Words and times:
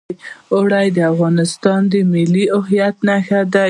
اوړي 0.53 0.87
د 0.97 0.99
افغانستان 1.11 1.79
د 1.91 1.93
ملي 2.11 2.45
هویت 2.57 2.95
نښه 3.07 3.41
ده. 3.53 3.59